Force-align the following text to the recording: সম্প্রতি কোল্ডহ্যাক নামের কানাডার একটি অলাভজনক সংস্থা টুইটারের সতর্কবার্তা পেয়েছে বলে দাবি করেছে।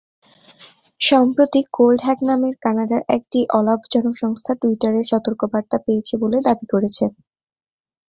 সম্প্রতি 1.01 1.59
কোল্ডহ্যাক 1.71 2.19
নামের 2.29 2.55
কানাডার 2.63 3.01
একটি 3.17 3.39
অলাভজনক 3.57 4.15
সংস্থা 4.23 4.53
টুইটারের 4.61 5.05
সতর্কবার্তা 5.11 5.77
পেয়েছে 5.85 6.13
বলে 6.23 6.37
দাবি 6.47 6.65
করেছে। 6.73 7.05